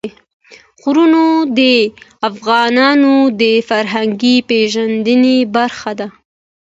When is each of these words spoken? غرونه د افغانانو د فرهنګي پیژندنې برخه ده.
غرونه 0.81 1.23
د 1.57 1.59
افغانانو 2.29 3.13
د 3.41 3.43
فرهنګي 3.69 4.35
پیژندنې 4.49 5.37
برخه 5.55 5.91
ده. 5.99 6.07